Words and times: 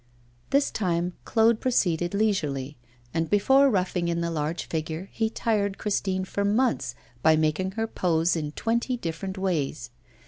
This 0.49 0.71
time 0.71 1.13
Claude 1.25 1.61
proceeded 1.61 2.15
leisurely, 2.15 2.75
and 3.13 3.29
before 3.29 3.69
roughing 3.69 4.07
in 4.07 4.19
the 4.19 4.31
large 4.31 4.65
figure 4.65 5.09
he 5.11 5.29
tired 5.29 5.77
Christine 5.77 6.25
for 6.25 6.43
months 6.43 6.95
by 7.21 7.35
making 7.35 7.73
her 7.73 7.85
pose 7.85 8.35
in 8.35 8.51
twenty 8.53 8.97
different 8.97 9.37
ways. 9.37 9.91